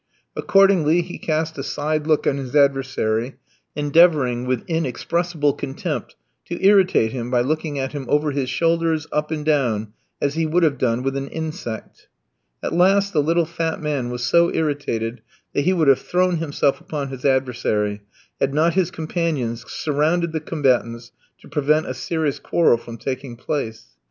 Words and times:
Accordingly, 0.35 1.03
he 1.03 1.19
cast 1.19 1.59
a 1.59 1.63
side 1.63 2.07
look 2.07 2.25
on 2.25 2.37
his 2.37 2.55
adversary, 2.55 3.35
endeavouring, 3.75 4.47
with 4.47 4.63
inexpressible 4.67 5.53
contempt, 5.53 6.15
to 6.45 6.59
irritate 6.59 7.11
him 7.11 7.29
by 7.29 7.41
looking 7.41 7.77
at 7.77 7.91
him 7.91 8.07
over 8.09 8.31
his 8.31 8.49
shoulders, 8.49 9.05
up 9.11 9.29
and 9.29 9.45
down, 9.45 9.93
as 10.19 10.33
he 10.33 10.47
would 10.47 10.63
have 10.63 10.79
done 10.79 11.03
with 11.03 11.15
an 11.15 11.27
insect. 11.27 12.07
At 12.63 12.73
last 12.73 13.13
the 13.13 13.21
little 13.21 13.45
fat 13.45 13.79
man 13.79 14.09
was 14.09 14.23
so 14.23 14.51
irritated 14.51 15.21
that 15.53 15.65
he 15.65 15.71
would 15.73 15.87
have 15.87 15.99
thrown 16.01 16.37
himself 16.37 16.81
upon 16.81 17.09
his 17.09 17.23
adversary 17.23 18.01
had 18.39 18.55
not 18.55 18.73
his 18.73 18.89
companions 18.89 19.63
surrounded 19.71 20.31
the 20.31 20.39
combatants 20.41 21.11
to 21.41 21.47
prevent 21.47 21.85
a 21.85 21.93
serious 21.93 22.39
quarrel 22.39 22.77
from 22.77 22.97
taking 22.97 23.35
place. 23.35 23.85